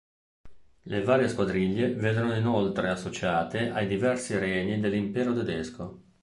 Le 0.81 1.03
varie 1.03 1.27
squadriglie 1.29 1.93
vennero 1.93 2.33
inoltre 2.33 2.89
associate 2.89 3.69
ai 3.69 3.85
diversi 3.85 4.35
regni 4.35 4.79
dell'Impero 4.79 5.31
tedesco. 5.31 5.99